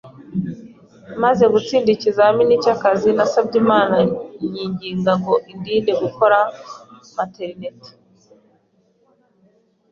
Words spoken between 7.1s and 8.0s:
Maternité